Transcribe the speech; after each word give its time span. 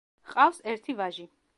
ჰყავს 0.29 0.63
ერთი 0.73 0.97
ვაჟი. 1.05 1.31